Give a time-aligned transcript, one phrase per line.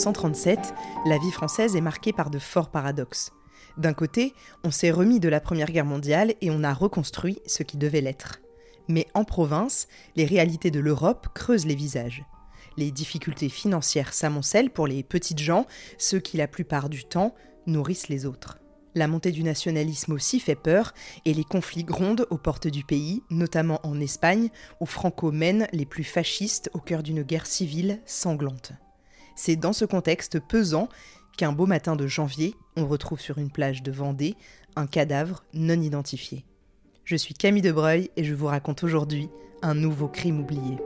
[0.00, 0.72] 1937,
[1.04, 3.32] la vie française est marquée par de forts paradoxes.
[3.76, 4.32] D'un côté,
[4.64, 8.00] on s'est remis de la Première Guerre mondiale et on a reconstruit ce qui devait
[8.00, 8.40] l'être.
[8.88, 12.24] Mais en province, les réalités de l'Europe creusent les visages.
[12.78, 15.66] Les difficultés financières s'amoncellent pour les petites gens,
[15.98, 17.34] ceux qui la plupart du temps
[17.66, 18.58] nourrissent les autres.
[18.94, 20.94] La montée du nationalisme aussi fait peur
[21.26, 24.48] et les conflits grondent aux portes du pays, notamment en Espagne,
[24.80, 28.72] où Franco mène les plus fascistes au cœur d'une guerre civile sanglante.
[29.42, 30.90] C'est dans ce contexte pesant
[31.34, 34.36] qu'un beau matin de janvier, on retrouve sur une plage de Vendée
[34.76, 36.44] un cadavre non identifié.
[37.04, 39.30] Je suis Camille Debreuil et je vous raconte aujourd'hui
[39.62, 40.76] un nouveau crime oublié.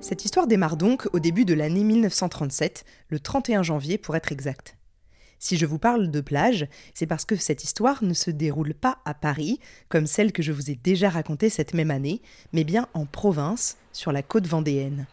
[0.00, 4.79] Cette histoire démarre donc au début de l'année 1937, le 31 janvier pour être exact.
[5.42, 8.98] Si je vous parle de plage, c'est parce que cette histoire ne se déroule pas
[9.06, 12.20] à Paris, comme celle que je vous ai déjà racontée cette même année,
[12.52, 15.06] mais bien en province, sur la côte vendéenne.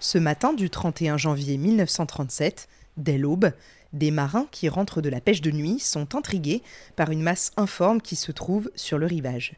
[0.00, 3.52] Ce matin du 31 janvier 1937, dès l'aube,
[3.92, 6.62] des marins qui rentrent de la pêche de nuit sont intrigués
[6.96, 9.54] par une masse informe qui se trouve sur le rivage.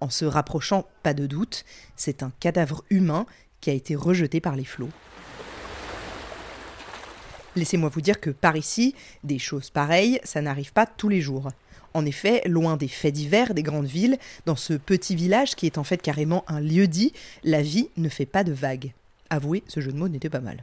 [0.00, 1.64] En se rapprochant, pas de doute,
[1.96, 3.26] c'est un cadavre humain
[3.60, 4.90] qui a été rejeté par les flots.
[7.56, 11.48] Laissez-moi vous dire que par ici, des choses pareilles, ça n'arrive pas tous les jours.
[11.94, 15.78] En effet, loin des faits divers des grandes villes, dans ce petit village qui est
[15.78, 18.92] en fait carrément un lieu-dit, la vie ne fait pas de vagues.
[19.30, 20.62] Avouez, ce jeu de mots n'était pas mal.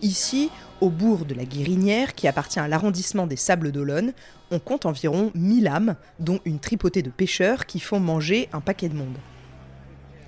[0.00, 4.12] Ici, au bourg de la Guérinière, qui appartient à l'arrondissement des Sables d'Olonne,
[4.52, 8.88] on compte environ 1000 âmes, dont une tripotée de pêcheurs qui font manger un paquet
[8.88, 9.18] de monde.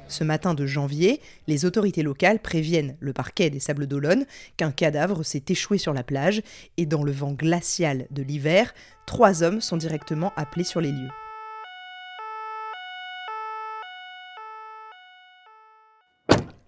[0.08, 4.26] Ce matin de janvier, les autorités locales préviennent le parquet des Sables d'Olonne
[4.56, 6.42] qu'un cadavre s'est échoué sur la plage
[6.76, 8.74] et dans le vent glacial de l'hiver,
[9.06, 11.10] trois hommes sont directement appelés sur les lieux.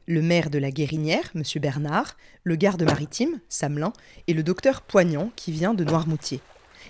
[0.06, 1.42] Le maire de la Guérinière, M.
[1.60, 3.92] Bernard, le garde maritime, Samelin,
[4.26, 6.40] et le docteur Poignant, qui vient de Noirmoutier.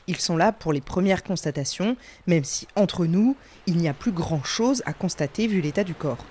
[0.06, 1.96] Ils sont là pour les premières constatations,
[2.26, 3.36] même si, entre nous,
[3.66, 6.24] il n'y a plus grand-chose à constater vu l'état du corps.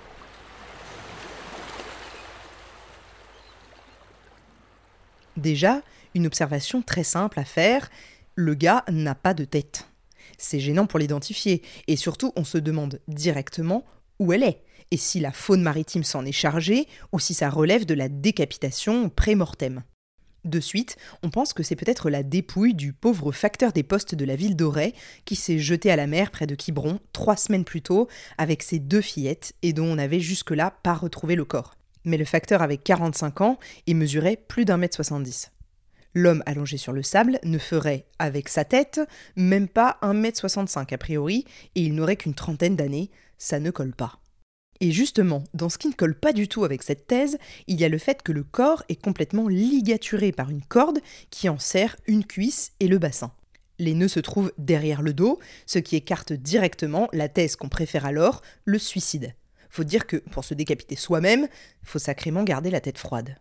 [5.36, 5.80] Déjà,
[6.14, 7.90] une observation très simple à faire,
[8.34, 9.88] le gars n'a pas de tête.
[10.36, 13.84] C'est gênant pour l'identifier, et surtout on se demande directement
[14.18, 17.86] où elle est et si la faune maritime s'en est chargée ou si ça relève
[17.86, 19.82] de la décapitation pré-mortem.
[20.44, 24.24] De suite, on pense que c'est peut-être la dépouille du pauvre facteur des postes de
[24.24, 24.92] la ville d'Auray
[25.24, 28.80] qui s'est jeté à la mer près de Quiberon trois semaines plus tôt avec ses
[28.80, 31.76] deux fillettes et dont on n'avait jusque-là pas retrouvé le corps.
[32.04, 35.52] Mais le facteur avait 45 ans et mesurait plus d'un mètre 70.
[36.14, 39.00] L'homme allongé sur le sable ne ferait, avec sa tête,
[39.36, 43.70] même pas un mètre 65 a priori, et il n'aurait qu'une trentaine d'années, ça ne
[43.70, 44.21] colle pas.
[44.82, 47.38] Et justement, dans ce qui ne colle pas du tout avec cette thèse,
[47.68, 50.98] il y a le fait que le corps est complètement ligaturé par une corde
[51.30, 53.32] qui en serre une cuisse et le bassin.
[53.78, 58.06] Les nœuds se trouvent derrière le dos, ce qui écarte directement la thèse qu'on préfère
[58.06, 59.36] alors, le suicide.
[59.70, 61.46] Faut dire que pour se décapiter soi-même,
[61.84, 63.36] faut sacrément garder la tête froide.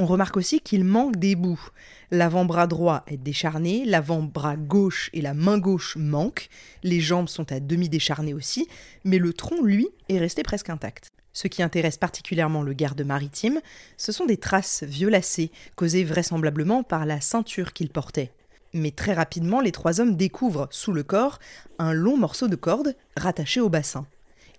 [0.00, 1.70] On remarque aussi qu'il manque des bouts.
[2.12, 6.48] L'avant-bras droit est décharné, l'avant-bras gauche et la main gauche manquent,
[6.84, 8.68] les jambes sont à demi décharnées aussi,
[9.02, 11.08] mais le tronc, lui, est resté presque intact.
[11.32, 13.60] Ce qui intéresse particulièrement le garde maritime,
[13.96, 18.30] ce sont des traces violacées, causées vraisemblablement par la ceinture qu'il portait.
[18.74, 21.40] Mais très rapidement, les trois hommes découvrent, sous le corps,
[21.80, 24.06] un long morceau de corde rattaché au bassin.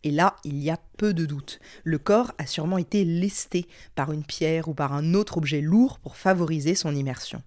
[0.03, 1.59] Et là, il y a peu de doute.
[1.83, 5.99] Le corps a sûrement été lesté par une pierre ou par un autre objet lourd
[5.99, 7.41] pour favoriser son immersion.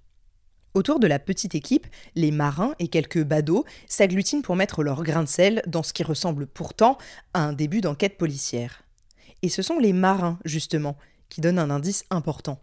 [0.74, 5.22] Autour de la petite équipe, les marins et quelques badauds s'agglutinent pour mettre leur grain
[5.22, 6.96] de sel dans ce qui ressemble pourtant
[7.34, 8.82] à un début d'enquête policière.
[9.42, 10.96] Et ce sont les marins, justement,
[11.28, 12.58] qui donnent un indice important.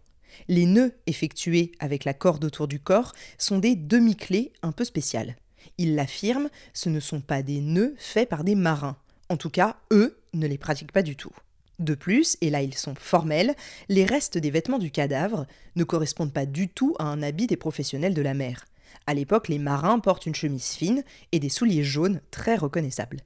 [0.47, 5.35] Les nœuds effectués avec la corde autour du corps sont des demi-clés un peu spéciales.
[5.77, 8.97] Ils l'affirment, ce ne sont pas des nœuds faits par des marins.
[9.30, 11.34] En tout cas, eux ne les pratiquent pas du tout.
[11.78, 13.56] De plus, et là ils sont formels,
[13.88, 15.46] les restes des vêtements du cadavre
[15.76, 18.66] ne correspondent pas du tout à un habit des professionnels de la mer.
[19.08, 23.22] À l'époque, les marins portent une chemise fine et des souliers jaunes très reconnaissables.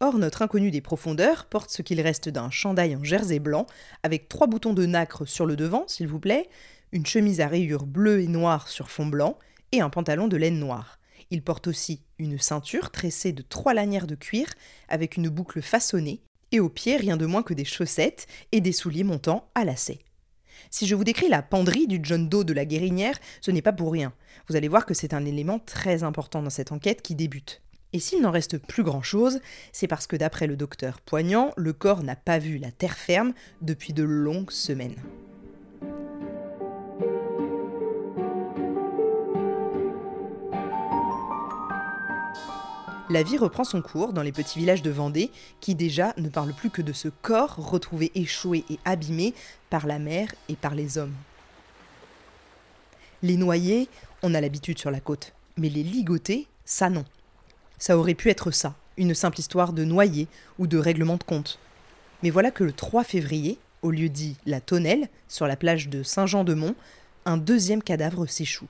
[0.00, 3.66] Or, notre inconnu des profondeurs porte ce qu'il reste d'un chandail en jersey blanc,
[4.02, 6.48] avec trois boutons de nacre sur le devant, s'il vous plaît,
[6.90, 9.38] une chemise à rayures bleues et noires sur fond blanc,
[9.72, 10.98] et un pantalon de laine noire.
[11.34, 14.46] Il porte aussi une ceinture tressée de trois lanières de cuir
[14.88, 16.22] avec une boucle façonnée
[16.52, 19.98] et aux pieds rien de moins que des chaussettes et des souliers montant à lacets.
[20.70, 23.72] Si je vous décris la penderie du John Doe de la Guérinière, ce n'est pas
[23.72, 24.12] pour rien.
[24.46, 27.62] Vous allez voir que c'est un élément très important dans cette enquête qui débute.
[27.92, 29.40] Et s'il n'en reste plus grand-chose,
[29.72, 33.34] c'est parce que d'après le docteur Poignant, le corps n'a pas vu la terre ferme
[33.60, 35.02] depuis de longues semaines.
[43.14, 45.30] La vie reprend son cours dans les petits villages de Vendée,
[45.60, 49.34] qui déjà ne parlent plus que de ce corps retrouvé échoué et abîmé
[49.70, 51.14] par la mer et par les hommes.
[53.22, 53.88] Les noyés,
[54.24, 57.04] on a l'habitude sur la côte, mais les ligotés, ça non.
[57.78, 60.26] Ça aurait pu être ça, une simple histoire de noyés
[60.58, 61.60] ou de règlement de compte.
[62.24, 66.02] Mais voilà que le 3 février, au lieu dit La Tonnelle, sur la plage de
[66.02, 66.74] Saint-Jean-de-Mont,
[67.26, 68.66] un deuxième cadavre s'échoue.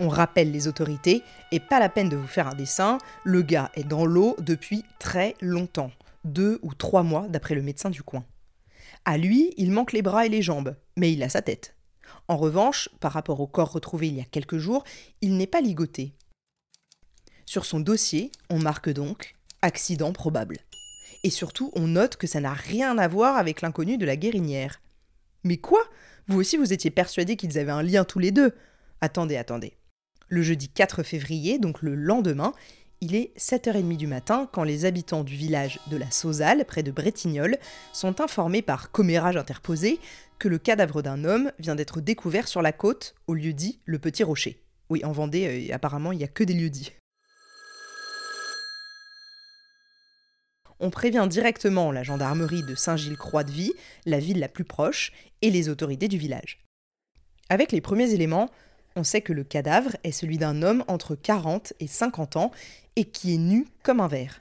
[0.00, 3.70] On rappelle les autorités, et pas la peine de vous faire un dessin, le gars
[3.74, 5.92] est dans l'eau depuis très longtemps,
[6.24, 8.24] deux ou trois mois d'après le médecin du coin.
[9.04, 11.74] À lui, il manque les bras et les jambes, mais il a sa tête.
[12.26, 14.84] En revanche, par rapport au corps retrouvé il y a quelques jours,
[15.20, 16.12] il n'est pas ligoté.
[17.46, 20.58] Sur son dossier, on marque donc accident probable.
[21.22, 24.80] Et surtout, on note que ça n'a rien à voir avec l'inconnu de la guérinière.
[25.42, 25.82] Mais quoi?
[26.26, 28.54] Vous aussi, vous étiez persuadé qu'ils avaient un lien tous les deux
[29.00, 29.74] Attendez, attendez.
[30.28, 32.52] Le jeudi 4 février, donc le lendemain,
[33.00, 36.90] il est 7h30 du matin quand les habitants du village de la Sauzale, près de
[36.90, 37.58] Bretignolles,
[37.92, 40.00] sont informés par commérage interposé
[40.38, 43.98] que le cadavre d'un homme vient d'être découvert sur la côte, au lieu dit le
[43.98, 44.62] Petit Rocher.
[44.88, 46.92] Oui, en Vendée, euh, apparemment, il n'y a que des lieux dits.
[50.80, 53.72] On prévient directement la gendarmerie de Saint-Gilles-Croix-de-Vie,
[54.06, 56.64] la ville la plus proche, et les autorités du village.
[57.48, 58.50] Avec les premiers éléments,
[58.96, 62.50] on sait que le cadavre est celui d'un homme entre 40 et 50 ans
[62.96, 64.40] et qui est nu comme un verre.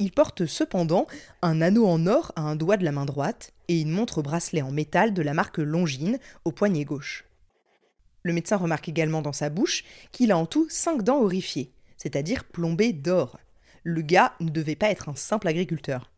[0.00, 1.06] Il porte cependant
[1.42, 4.62] un anneau en or à un doigt de la main droite et une montre bracelet
[4.62, 7.24] en métal de la marque Longines au poignet gauche.
[8.22, 12.44] Le médecin remarque également dans sa bouche qu'il a en tout 5 dents horrifiées, c'est-à-dire
[12.44, 13.38] plombées d'or.
[13.84, 16.10] Le gars ne devait pas être un simple agriculteur.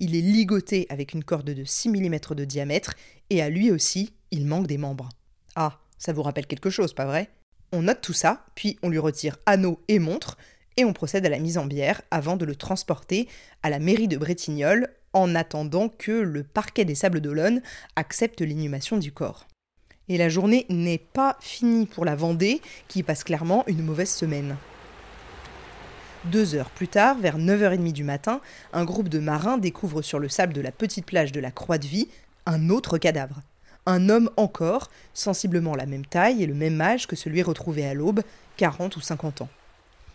[0.00, 2.94] Il est ligoté avec une corde de 6 mm de diamètre
[3.30, 5.08] et à lui aussi, il manque des membres.
[5.54, 7.30] Ah, ça vous rappelle quelque chose, pas vrai?
[7.72, 10.36] On note tout ça, puis on lui retire anneau et montre,
[10.76, 13.28] et on procède à la mise en bière avant de le transporter
[13.62, 17.62] à la mairie de Bretignolles en attendant que le parquet des Sables d'Olonne
[17.96, 19.46] accepte l'inhumation du corps.
[20.08, 24.56] Et la journée n'est pas finie pour la Vendée, qui passe clairement une mauvaise semaine.
[26.26, 28.40] Deux heures plus tard, vers 9h30 du matin,
[28.72, 31.78] un groupe de marins découvre sur le sable de la petite plage de la Croix
[31.78, 32.08] de Vie
[32.44, 33.42] un autre cadavre
[33.86, 37.94] un homme encore, sensiblement la même taille et le même âge que celui retrouvé à
[37.94, 38.22] l'aube,
[38.56, 39.48] 40 ou 50 ans.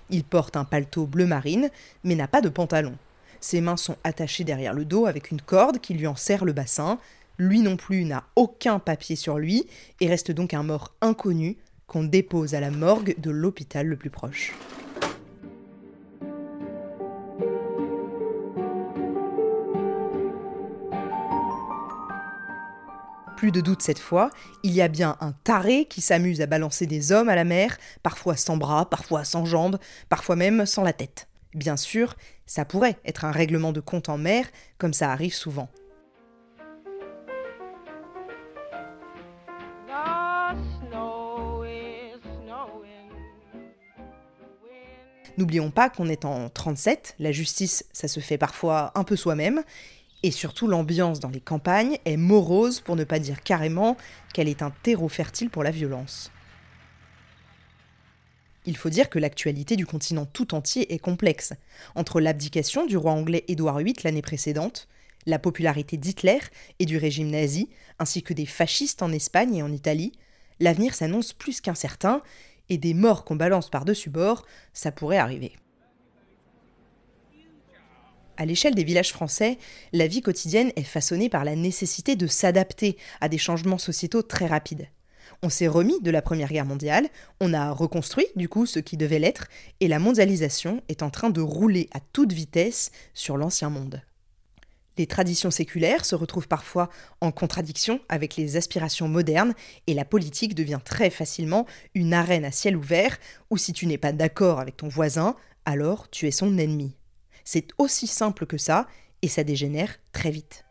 [0.10, 1.70] Il porte un paletot bleu marine,
[2.04, 2.94] mais n'a pas de pantalon.
[3.40, 6.54] Ses mains sont attachées derrière le dos avec une corde qui lui en serre le
[6.54, 7.00] bassin.
[7.38, 9.66] Lui non plus n'a aucun papier sur lui
[10.00, 11.58] et reste donc un mort inconnu
[11.88, 14.54] qu'on dépose à la morgue de l'hôpital le plus proche.
[23.42, 24.30] Plus de doute cette fois,
[24.62, 27.76] il y a bien un taré qui s'amuse à balancer des hommes à la mer,
[28.04, 31.28] parfois sans bras, parfois sans jambes, parfois même sans la tête.
[31.56, 32.14] Bien sûr,
[32.46, 34.46] ça pourrait être un règlement de compte en mer,
[34.78, 35.70] comme ça arrive souvent.
[45.38, 49.64] N'oublions pas qu'on est en 37, la justice, ça se fait parfois un peu soi-même,
[50.24, 53.98] et surtout, l'ambiance dans les campagnes est morose, pour ne pas dire carrément
[54.34, 56.32] qu'elle est un terreau fertile pour la violence.
[58.66, 61.54] Il faut dire que l'actualité du continent tout entier est complexe.
[61.96, 64.88] Entre l'abdication du roi anglais Édouard VIII l'année précédente,
[65.26, 66.40] la popularité d'Hitler
[66.78, 70.12] et du régime nazi, ainsi que des fascistes en Espagne et en Italie,
[70.60, 72.22] l'avenir s'annonce plus qu'incertain,
[72.70, 75.54] et des morts qu'on balance par-dessus bord, ça pourrait arriver.
[78.42, 79.60] À l'échelle des villages français,
[79.94, 84.48] la vie quotidienne est façonnée par la nécessité de s'adapter à des changements sociétaux très
[84.48, 84.88] rapides.
[85.44, 87.08] On s'est remis de la Première Guerre mondiale,
[87.40, 89.46] on a reconstruit du coup ce qui devait l'être,
[89.80, 94.02] et la mondialisation est en train de rouler à toute vitesse sur l'ancien monde.
[94.98, 96.90] Les traditions séculaires se retrouvent parfois
[97.22, 99.54] en contradiction avec les aspirations modernes
[99.86, 103.20] et la politique devient très facilement une arène à ciel ouvert
[103.52, 106.96] où si tu n'es pas d'accord avec ton voisin, alors tu es son ennemi.
[107.54, 108.88] C'est aussi simple que ça,
[109.22, 110.64] et ça dégénère très vite.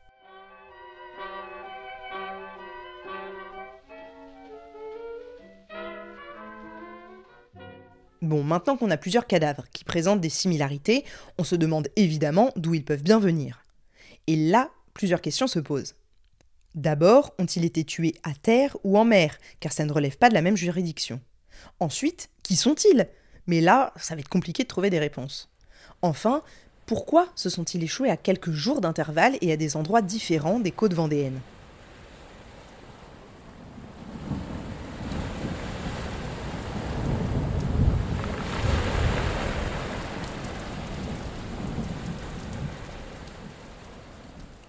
[8.22, 11.04] Bon, maintenant qu'on a plusieurs cadavres qui présentent des similarités,
[11.36, 13.62] on se demande évidemment d'où ils peuvent bien venir.
[14.26, 15.96] Et là, plusieurs questions se posent.
[16.74, 19.36] D'abord, ont-ils été tués à terre ou en mer?
[19.60, 21.20] Car ça ne relève pas de la même juridiction.
[21.78, 23.06] Ensuite, qui sont-ils?
[23.46, 25.50] Mais là, ça va être compliqué de trouver des réponses.
[26.00, 26.42] Enfin,
[26.90, 30.92] pourquoi se sont-ils échoués à quelques jours d'intervalle et à des endroits différents des côtes
[30.92, 31.40] vendéennes?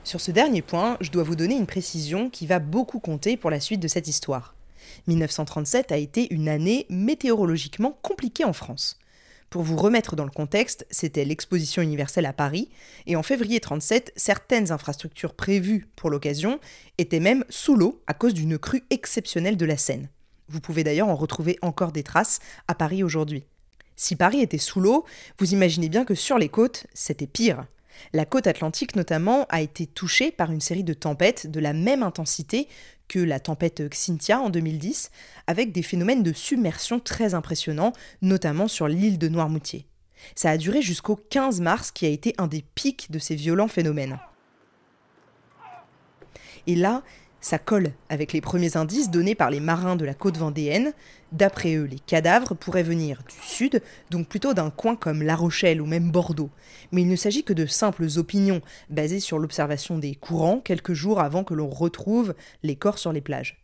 [0.04, 3.50] Sur ce dernier point, je dois vous donner une précision qui va beaucoup compter pour
[3.50, 4.54] la suite de cette histoire.
[5.08, 9.01] 1937 a été une année météorologiquement compliquée en France.
[9.52, 12.70] Pour vous remettre dans le contexte, c'était l'exposition universelle à Paris,
[13.06, 16.62] et en février 37, certaines infrastructures prévues pour l'occasion
[16.98, 20.08] étaient même sous l'eau à cause d'une crue exceptionnelle de la Seine.
[20.48, 22.40] Vous pouvez d'ailleurs en retrouver encore des traces
[22.70, 23.44] à Paris aujourd'hui.
[23.98, 25.04] Si Paris était sous l'eau,
[25.38, 27.66] vous imaginez bien que sur les côtes, c'était pire.
[28.14, 32.04] La côte atlantique notamment a été touchée par une série de tempêtes de la même
[32.04, 32.70] intensité
[33.20, 35.12] la tempête Xynthia en 2010,
[35.48, 39.86] avec des phénomènes de submersion très impressionnants, notamment sur l'île de Noirmoutier.
[40.36, 43.68] Ça a duré jusqu'au 15 mars, qui a été un des pics de ces violents
[43.68, 44.20] phénomènes.
[46.68, 47.04] Et là,
[47.42, 50.94] ça colle avec les premiers indices donnés par les marins de la côte vendéenne.
[51.32, 53.82] D'après eux, les cadavres pourraient venir du sud,
[54.12, 56.52] donc plutôt d'un coin comme La Rochelle ou même Bordeaux.
[56.92, 61.20] Mais il ne s'agit que de simples opinions basées sur l'observation des courants quelques jours
[61.20, 63.58] avant que l'on retrouve les corps sur les plages.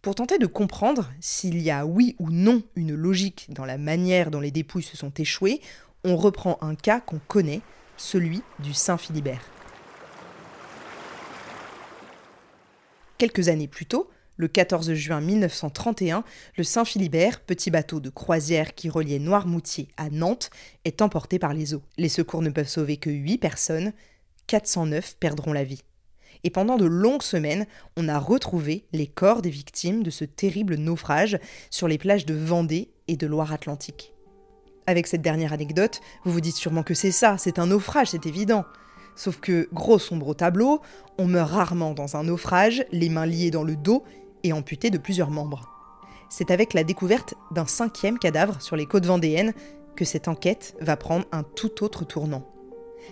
[0.00, 4.30] Pour tenter de comprendre s'il y a oui ou non une logique dans la manière
[4.30, 5.60] dont les dépouilles se sont échouées,
[6.04, 7.62] on reprend un cas qu'on connaît,
[7.96, 9.53] celui du Saint-Philibert.
[13.24, 16.24] Quelques années plus tôt, le 14 juin 1931,
[16.58, 20.50] le Saint-Philibert, petit bateau de croisière qui reliait Noirmoutier à Nantes,
[20.84, 21.80] est emporté par les eaux.
[21.96, 23.94] Les secours ne peuvent sauver que 8 personnes,
[24.46, 25.80] 409 perdront la vie.
[26.42, 27.64] Et pendant de longues semaines,
[27.96, 31.38] on a retrouvé les corps des victimes de ce terrible naufrage
[31.70, 34.12] sur les plages de Vendée et de Loire-Atlantique.
[34.86, 38.26] Avec cette dernière anecdote, vous vous dites sûrement que c'est ça, c'est un naufrage, c'est
[38.26, 38.66] évident.
[39.16, 40.80] Sauf que, gros sombre au tableau,
[41.18, 44.02] on meurt rarement dans un naufrage, les mains liées dans le dos
[44.42, 45.70] et amputé de plusieurs membres.
[46.28, 49.52] C'est avec la découverte d'un cinquième cadavre sur les côtes vendéennes
[49.94, 52.44] que cette enquête va prendre un tout autre tournant.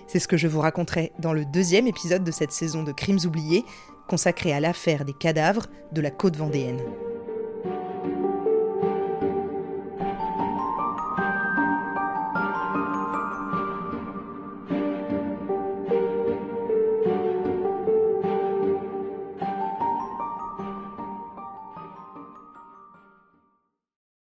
[0.07, 3.21] C'est ce que je vous raconterai dans le deuxième épisode de cette saison de Crimes
[3.25, 3.65] oubliés,
[4.09, 6.81] consacré à l'affaire des cadavres de la côte vendéenne.